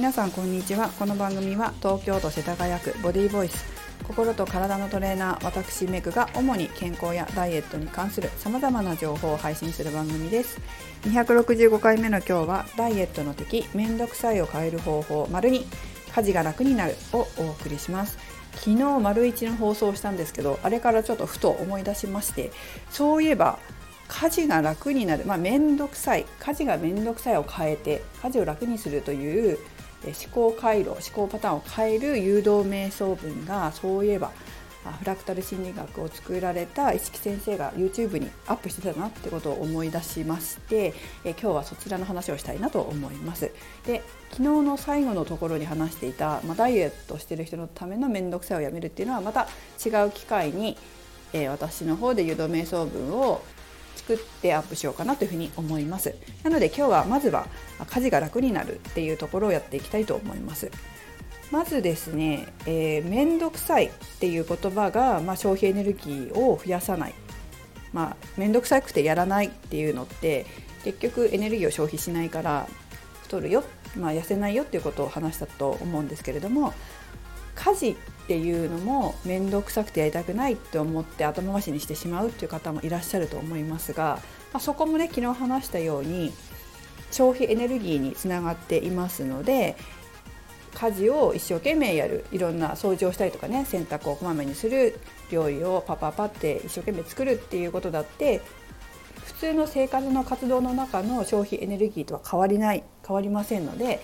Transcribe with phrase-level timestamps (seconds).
[0.00, 0.88] 皆さんこんにちは。
[0.98, 3.66] この番組は東京都世田谷区ボディーボイス。
[4.08, 10.58] 心と体のトレーナー私メグが主に健康やダイエットに関する様々な情報を配信する番組です。
[11.02, 15.66] 265回目の今日はダイエットの敵めんどくさいを変える方法丸に
[16.14, 18.16] 家事が楽になるをお送りします。
[18.54, 22.52] 昨日丸一の放送をしたんですけどあれからちょっとふと思い出しまして
[22.88, 23.58] そういえば
[24.08, 29.58] 家事が楽になる、まあ、めんどくさい家事がめんどくさいを変えて家事を楽にするという
[30.04, 34.32] 思考回路思考パターンを変える誘導瞑想文がそういえば
[34.98, 40.94] フラクタル心理学を作られた石木先生が YouTube にアップしてたなってことを思い出しまして
[41.24, 43.52] え今日はそちらの話をしたいなと思います。
[43.86, 49.48] で昨日の最後のところに話していた、まあ、ダイエットしてる人のための面倒くさいをやめるっていうのはまた
[49.84, 50.78] 違う機会に、
[51.32, 53.42] えー、私の方で誘導瞑想文を
[54.00, 56.14] 作ってアップしようかなというふうに思います。
[56.42, 57.46] なので今日はまずは
[57.86, 60.70] 家事が楽になるっていうところをやっていきたいと思います。
[61.50, 67.14] まずですね、えー、めんどくさいっていう言葉が、まあ、消費エネルギーを増やさない、
[67.92, 70.46] まあ、めんどくさくてやらないっていうのって
[70.84, 72.68] 結局エネルギーを消費しないから
[73.22, 73.64] 太るよ、
[73.96, 76.72] まあ、痩せないよっていうことを話したと思うんですけれども
[77.54, 77.94] 家事っ
[78.26, 84.20] ていうのも面倒くさくてやりたくないって思って後回しにしてしまうっていう方もいらっしゃると思いますが、
[84.52, 86.32] まあ、そこもね昨日話したように
[87.10, 89.76] 消費エネルギーにつながっていますので
[90.74, 98.40] 家事を一生懸命やるいろんな掃除をしたりとかね洗濯をこまめにする料理をパパパって一生懸命作るっていうことだって
[99.24, 104.00] 普通の生活の活動の中の消費エネルギーとは変わりない変わりませんので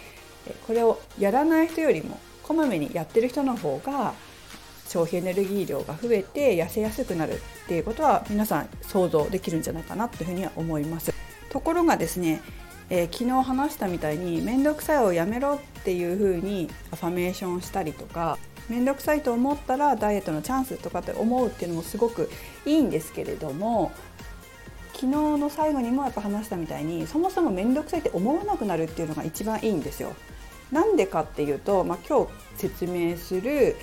[0.66, 4.14] これをやらない人よりもこまめにやってる人の方が
[4.86, 11.12] 消費エネルギー量が増えて痩せやすくなるっていうことは皆さん想像できるんじゃないかなというふうには思います。
[11.50, 12.40] ところがですね、
[12.88, 22.30] えー、昨日話したみたいに面倒くさいをやめろっていうふうにアファメーションしたりとか面倒くさいと思ったらダイエットのチャンスとかって思うっていうのもすごく
[22.64, 23.92] いいんですけれども
[24.92, 25.06] 昨日
[25.38, 30.14] の最後にもやっぱ話したみたいにそもそも面倒くさいって思わなくなるっていうのが一番いいんですよ。
[30.72, 33.76] なんでかっていうと、まあ、今日説明する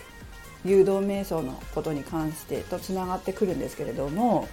[0.65, 4.47] 誘導瞑想のことに関してとつながってくるんですけれども、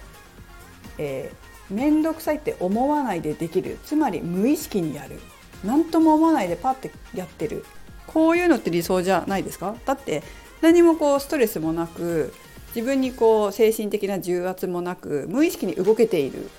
[0.97, 5.19] えー、めんどくさいって思わないでできるつまり無意識にやる
[5.63, 7.65] 何とも思わないでパッてやってる
[8.07, 9.75] こういうのって理想じゃないですか？
[9.85, 10.23] だって
[10.61, 12.33] 何もこうストレスもなく
[12.75, 16.49] 自分にこう精神的な重圧もなく無意識に動けている。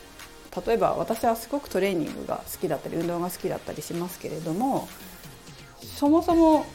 [0.67, 4.87] 例えば私はすごくトレーニングが好きだったり運動が好きだったりしますけれども
[5.83, 6.67] そもそも、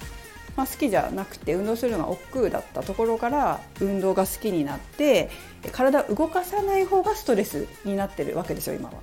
[0.56, 5.30] まあ、好きじゃなくて運動するのが億劫だったところから運動が好きになって
[5.72, 8.96] 体を動かさない方がストレスになってるわけですよ今は。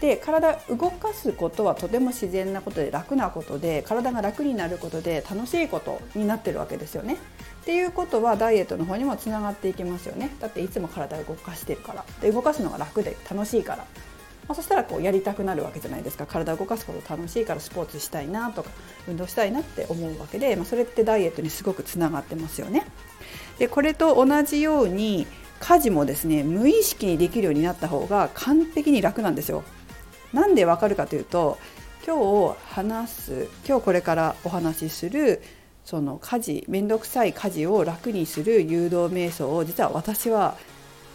[0.00, 7.16] で体動かすことはとても自然なことで楽なことで体が楽になることで楽しいことになってるわけですよね。
[7.62, 10.30] っていうことはダイエットの方にもつながっていきますよね。
[10.40, 13.84] だっていつも体を動かしてるからで動かすのが楽で楽しいから
[14.48, 18.70] まあ、そしたらこうやりたくなるわけじゃないですか体を動かすこと楽しいからスポーツしたいなとか
[19.06, 22.86] 運動したいなって思うわけで、まあ、それってダイエットにすごくつながってますよね。
[23.58, 25.26] でこれと同じように
[25.60, 29.64] 家事もですね無意識にできるようになった方が完璧に楽なんですよ。
[30.32, 31.58] なんでわかるかというと
[32.06, 35.42] 今日話す今日これからお話しする
[35.84, 40.56] その家事面倒くさい家事を楽にする誘導瞑想を実は私は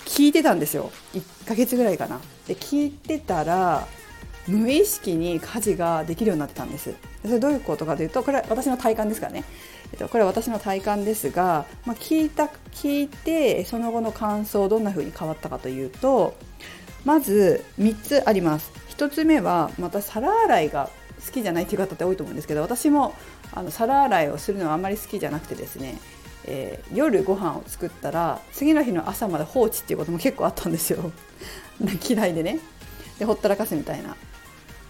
[0.06, 0.92] 聞いてたんですよ。
[1.14, 2.20] 1ヶ月ぐらいかな。
[2.48, 3.88] で聞いてたら
[4.48, 6.94] 無意識に家事ができるようになってたんです。
[7.24, 9.46] それどういうことかというとこれは私の体感ですからね、
[9.94, 16.36] えっと、これは私の体感ですが、まあ、聞いた聞いてその後の感想どんな風に変わったかというと
[17.06, 18.72] まず3つあります。
[18.98, 20.90] 1つ目はまた皿洗いが
[21.26, 23.16] 好きじゃないっていう方って多いと思うんですけど私も
[23.54, 25.98] あの皿洗いをするのはあんまり好きじゃなくてですね
[26.46, 31.12] えー、夜ご飯を作ったら次の日の朝まで放置っていうことも結構あったんですよ。
[32.08, 32.60] 嫌いでね。
[33.20, 34.16] でほったらかすみたいな。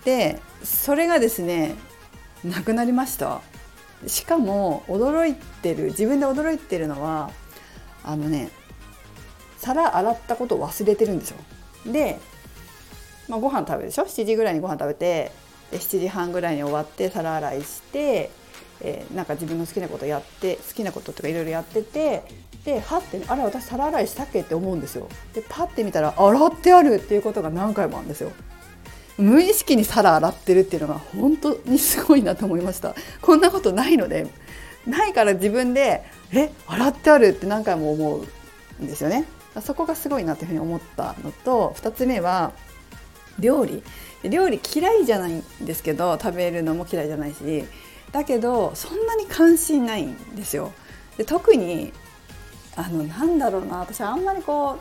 [0.05, 1.75] でそれがですね
[2.43, 3.41] なくなりました。
[4.07, 7.31] しかも驚いてる自分で驚いてるのは
[8.03, 8.49] あのね
[9.59, 11.37] 皿洗ったことを忘れてるんですよ。
[11.85, 12.19] で、
[13.29, 15.31] まあ、ご飯食べるでしょ？7時ぐらいにご飯食べて
[15.71, 18.29] 7時半ぐらいに終わって皿洗いして
[18.81, 22.23] えー、なんか自分の好きなことやって好きなこととかいろいろやってて
[22.65, 25.09] ではって、あれ私皿洗いしたっけって思うんですよ。
[25.33, 28.31] でパッて見たら洗ってあるっていうことが何回もあるんですよ。
[29.17, 32.95] 無意識に皿洗ってるっていうのが本当にすごいなと思いました。
[33.21, 34.27] こんなことないので
[34.87, 38.25] ないから自分でえ洗ってあるって何回も思
[38.79, 39.25] うんですよね。
[39.61, 42.53] そこがすごいなというふうに思ったのと2つ目は
[43.39, 43.83] 料理。
[44.23, 47.65] 料理嫌いじゃないんですけど食べるのも嫌いじゃないし
[48.13, 50.71] だけどそんなに関心ないんですよ。
[51.17, 51.91] で特に
[52.75, 54.79] あのなんだろうな私あんまりこ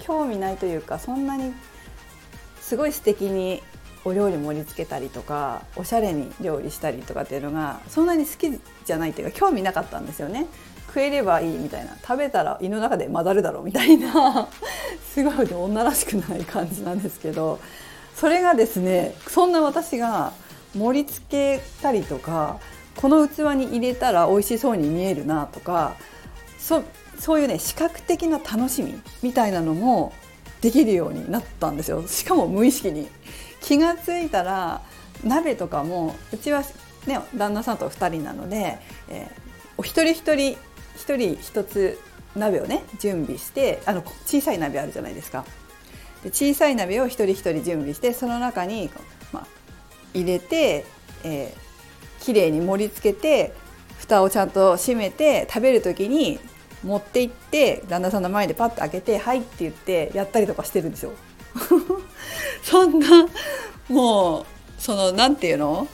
[0.00, 1.52] う興味ないというかそんなに
[2.60, 3.62] すごい素敵に
[4.04, 8.50] お料理盛り付けたりとかおしゃれに料理したりとかっていうのがそんなに好き
[8.84, 10.46] じゃないっていうか興味なかったんですよね。
[10.86, 14.46] 食えればいいみたいな食べたら胃の中で混ざるだろうみたいな
[15.12, 17.58] すごい女らしくない感じなんですけど
[18.14, 20.32] それがですねそんな私が
[20.76, 22.58] 盛り付けたりとか
[22.96, 25.96] この器に入れたら美味しそうに見えるなとか
[26.58, 26.82] そ
[27.18, 30.12] そういうね視覚的な楽しみみたいなのも
[30.60, 33.08] できるようになったんですよしかも無意識に
[33.60, 34.82] 気が付いたら
[35.22, 36.62] 鍋とかもうちは
[37.06, 38.78] ね旦那さんと2人なので、
[39.08, 39.30] えー、
[39.76, 40.56] お一人一人
[40.96, 41.98] 一人一つ
[42.36, 45.44] 鍋をね準備してあの小さい鍋あるじゃないですか。
[46.22, 48.90] で小さい鍋を一人一人準備してその中に、
[50.14, 50.84] 入れて、
[51.24, 53.52] えー、きれいに盛り付けて
[53.98, 56.38] 蓋をちゃんと閉めて食べる時に
[56.82, 61.12] 持って行って旦那さんの前でパッと開けて「はい」って言ってやったりとかしてるんですよ。
[62.62, 63.26] そんな
[63.88, 64.44] もう
[64.78, 65.88] その何て言うの？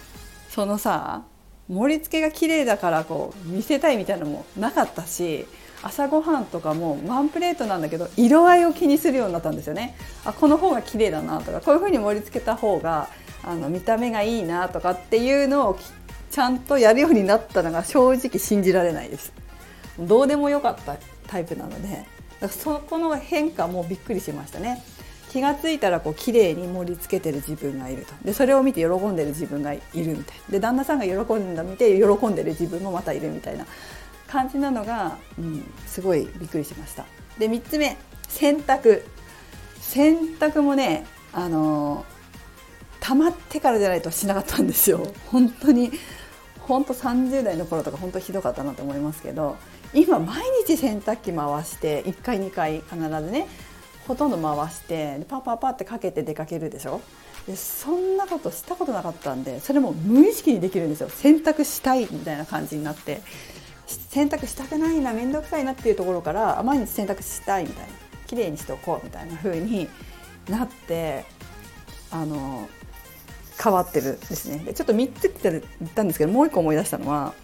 [0.49, 1.23] そのさ
[1.69, 5.47] 盛り付けが綺麗だからこう見せたいみたいなのもなかったし
[5.83, 9.97] 朝ごはんとかもワンプレートなんだけど色合いを気にするようになったんですよね。
[10.25, 13.09] あこの方が綺麗だなとかこういう風に盛り付けた方が
[13.43, 15.79] あの見た目がいいなとかっていうのを
[16.31, 19.33] ちゃんとやるようになったのが正直信じられないです。
[19.99, 20.97] どうでもよかった
[21.27, 22.07] タイプなので
[22.49, 24.83] そこの変化もびっくりしましたね。
[25.31, 33.65] 気が付いたらこう綺麗に盛り付けてる自分がいるとでそれを見て喜んでる自分がいるみたいで旦那さんが喜んだ見て喜んでる自分もまたいるみたいな
[34.27, 37.07] 感じなのが、うん、すごいびっくりしました。
[37.39, 37.97] で3つ目
[38.29, 39.03] 洗濯
[39.81, 42.05] 洗濯もねあの
[43.01, 45.07] 溜まってからじゃないとしなかったんですよ。
[45.27, 45.91] 本当に。
[46.61, 49.57] 本当30代の頃とか本当ひどかったなと思いますけど
[49.93, 53.49] 今毎日洗濯機回して1回2回必ずね
[54.07, 57.01] ほとんど回してパパパってかけて出かけるでしょ？
[57.49, 61.09] でそんなことしたことなかったんでそれも無意識にできるんですよ。
[61.09, 63.21] 洗濯したいみたいな感じになって。
[64.11, 67.93] 洗濯したくないな面倒くさいなっていうところから毎日洗濯したいみたいな。
[68.29, 69.89] 綺麗にしておこうみたいな風に
[70.49, 71.25] なって
[72.13, 72.69] あの
[73.63, 74.59] 変わってるですね。
[74.65, 77.35] でちょっと3つって言ったんですけどもう1個思い出したのは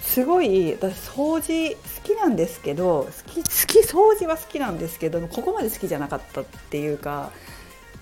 [0.00, 7.30] すごい私掃除好きなんですけど好き好き掃除は好きなんですけどここまで好きじゃなかったっていうか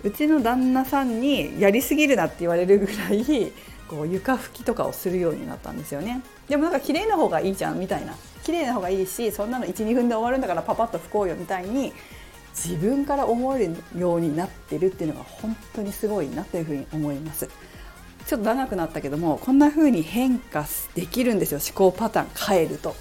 [0.05, 3.53] うちの旦那さんにやりすぎるなって言われるぐらい
[3.89, 6.23] こう床拭きとかをするようになったんですよね。
[6.49, 8.15] でもなんか綺麗な方がいいじゃんみたいな。
[8.45, 11.93] 綺麗な方がいいしそんなの12分で終わるんだからパパッと拭こうよみたいに
[12.65, 17.49] 自分から思えるようになってるっていうのが本当にすごいなというふうに思います。
[18.27, 21.61] ちょっと長くなったけどもこんな風に変化できるんですよ。
[21.65, 22.95] 思考パターン変えると。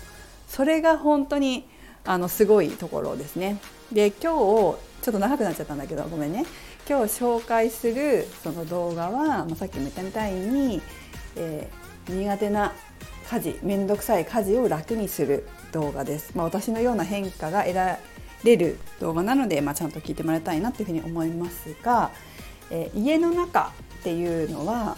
[0.48, 1.68] それが本当に
[2.06, 3.58] あのすごいところですね。
[3.92, 4.78] で今日ちょ
[5.10, 6.46] っと長くなっちゃったんだけどごめんね。
[6.88, 10.82] 今日紹介するその動画は、まあ、さっきも言ったみたいに、
[11.36, 12.74] えー、苦手な
[13.30, 18.00] 家事面倒くさい家事を楽にする動画です、まあ、私のような変化が得ら
[18.44, 22.12] れる動画なので、まあ、ちゃんと聞いてもらいたいなというふうに思いますが、
[22.70, 24.98] えー、家の中っていうのは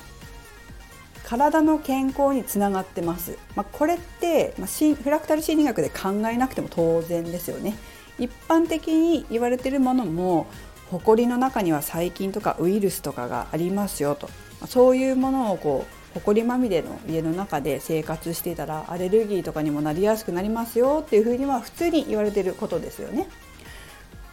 [1.24, 7.78] 体の健康につながってます、まあ、これって、まあ、フラクタル心理学で考えなくても当然ですよね。
[8.18, 10.48] 一般的に言われてるものも
[10.92, 14.30] 埃の中には細菌とかウイルスとかがありますよと。
[14.60, 23.28] まそういうものをこう埃まみれの家の中で生活していたらアレルギーとかにもなりやすくなりますよっていうふうには普通に言われてることですよね。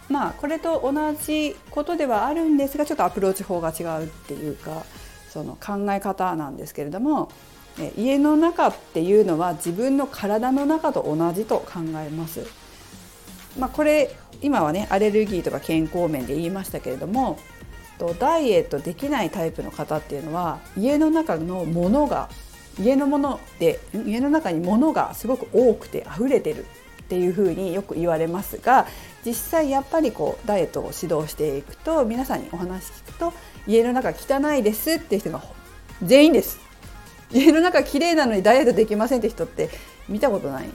[0.09, 4.85] まあこれと同じことではあるんですがちょっとアプローチ法が違うっていうか
[5.29, 7.29] その考え方なんですけれども
[7.99, 12.47] 家の中っていうのは自分の体の中と同じと考えます。
[13.59, 17.39] まあ、これ今はねアレルギーとか健康面で言いましたけれども
[17.99, 22.29] とダイエットできないタイプの方っていうのは家の中のものが
[22.81, 26.67] 家のもので家の中に物がすごく多くて溢れてる
[27.03, 28.87] っていうふうによく言われますが
[29.25, 33.33] 実際やっぱりこうダイエットを指導していくと皆さんにお話聞くと
[33.67, 35.43] 家の中汚いですっていう人が
[36.03, 36.59] 全員です。
[37.33, 39.69] 家の中綺麗なのにダイエットできませんって人って
[40.09, 40.69] 見たことない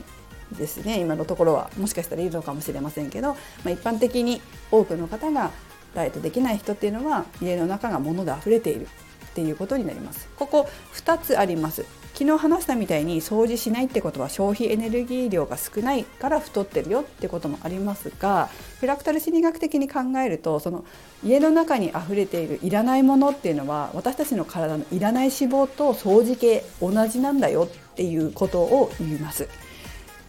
[0.52, 1.70] ですね今のところは。
[1.78, 3.36] もしかしたらいるのかもしれませんけど、ま
[3.66, 5.50] あ、一般的に多くの方が
[5.94, 11.84] ダイエットできない人っていうのは家の中が物で溢れているっていうことになりますここ2つあります
[12.14, 20.84] 昨日話したみたいに掃除しないってことは消費エネルギー量が少ないから太ってるよってこともありますがフラクタル心理学的に考えるとその
[21.24, 29.48] 家の中に溢れているいらないものっていうのは私たちの体のいらない脂肪と掃除系同じなんだよっていうことを言います。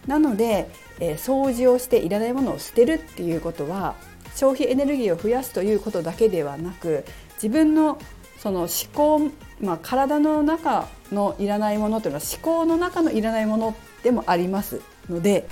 [0.06, 0.68] なので、
[1.00, 3.94] えー、掃除をしていらないものを捨てるっていうことは
[4.34, 7.98] 消費エネルギーを増やすということだけではなく自分の
[8.38, 15.46] その思考、まあ、体の中のいらないものというのは思考の中のいらないものでもありますので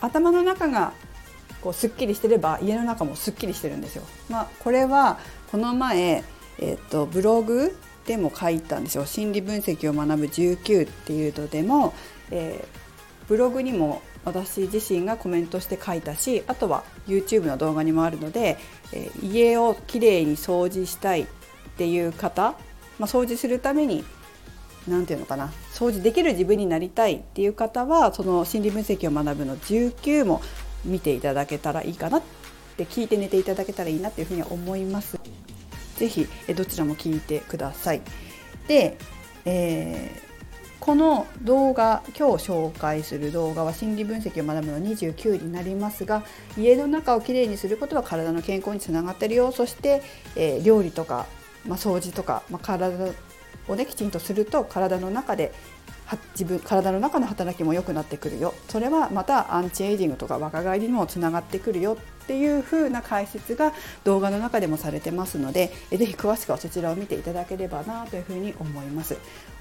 [0.00, 0.92] 頭の中が
[1.60, 4.02] こうすっきりしてれば家の中もすっきりしてるんですよ。
[4.28, 5.20] まあ、これは
[5.52, 6.24] この前、
[6.58, 11.94] えーと、ブログでも書いたんですよ心理分析を学ぶ19っていうのでも、
[12.32, 18.58] えー、ブログにも私自身がコメントして書いたしあとは YouTube の動画にもあるので、
[18.92, 21.26] え、家をきれいに掃除したいっ
[21.76, 22.54] ていう方、
[22.98, 24.04] まあ、掃除するために
[24.86, 30.40] 何て言うのかな掃除できる自分になりたいっていう方はその心理分析を学ぶの19も
[30.84, 32.22] 見ていただけたらいいかなっ
[32.76, 35.18] て聞いて寝ていただけたらいいなっていうふうに思います。
[35.96, 36.26] ぜひ
[36.56, 38.00] どちらも聞いてください。
[38.66, 38.96] で、
[39.44, 40.31] えー
[40.82, 46.24] この動画今日紹介する動画は心理分析を学ぶの29になりますが
[46.58, 49.52] 家の中をきれいにすることは体の健康につながってるよ。
[49.52, 50.02] そして、
[50.34, 51.26] えー、料理とか
[51.64, 52.88] まあ、掃除とか、まあ、体
[53.68, 55.52] をねきちんとすると体の中で
[56.32, 63.72] 自分体の中の働きも良くなってくるよそれはまたアンチエイジングとか若返りにもつながってくるよっていう風な解説が
[64.04, 69.16] 動画の中でもされてますので是非詳しくはそちらを見ていただければなというふうに思います。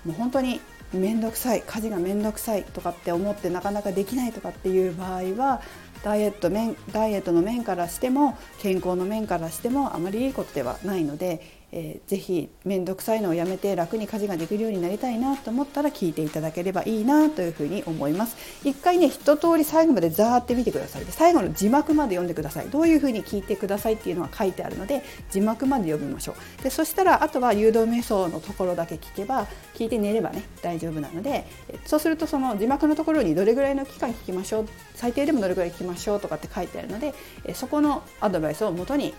[0.05, 0.59] もう本当に
[0.93, 5.61] 面倒くさい家事が面倒くさいとかって思ってなかなかできないとかっていう場合は
[6.03, 18.35] ダイエット面ダイエットの面からしても健康の面からしてもあまりいいことではないのでえー、ぜひ面倒くさいのをやめて楽に家事ができるようになりたいなと思ったら聞いていただければいいなというふうに思います。
[18.63, 21.05] 一回ね一通り最後までザーって見てください。
[21.05, 22.69] で最後の字幕まで読んでください。
[22.69, 26.63] どういうふうに聞いてくださいっていうのは書いてあるので字幕まで読みましょう。
[26.63, 31.45] でそしたらあとは誘導瞑想のところだけ聞けば聞いて寝ればね大丈夫なので
[31.85, 37.13] そうするとその字幕のところにどれぐらいの期間聞きましょう最低でもどれぐらい聞きましょうとかって書いてあるので
[37.53, 39.13] そこのアドバイスをもとに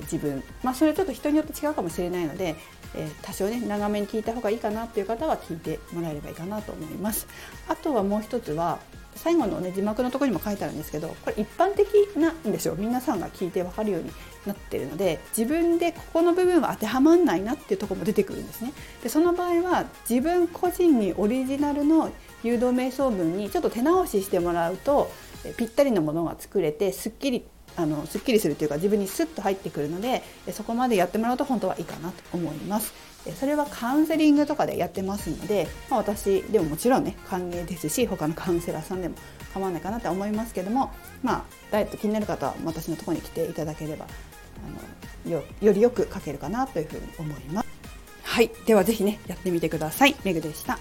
[0.00, 2.56] 自分、まあ、それちょっと人によって違うかもしれないので、
[2.94, 7.26] え、多少ね長めに聞いた方がいいかなっていう方は聞いてもらえればいいかなと思います。
[7.68, 8.78] あとはもう一つは
[9.14, 14.10] 最後のね字幕のとこにも書いてあるんですけどこれ一般的なんですよ皆さんが聞いて分かるように
[14.46, 18.72] なってるので自分でここの部分は当てはまんないなっていうとこも出てくるんですね。
[19.02, 22.10] でその場合は自分個人にオリジナルの
[22.42, 25.10] 誘導瞑想文にちょっと手直ししてもらうと
[25.56, 27.44] ぴったりのものが作れてすっきり
[27.76, 32.92] あのすっきりするというか自分にスッと入ってくるのでそこまでやってもらうと本当はいいかなと思います。
[33.38, 39.14] それはカウンセリングとかでやってますので、まあ、私でももちろんね歓迎ですし他のカウンセラーさんでも
[39.54, 40.90] 構わないかなと思いますけども、
[41.22, 44.06] まあ、ダイエット気になる方は私のとこに来ていただければ
[45.26, 47.68] あのよよりよく書けるかなというふうに思います。
[48.24, 50.16] はい、ではぜひねやってみてください。
[50.24, 50.78] メグでした。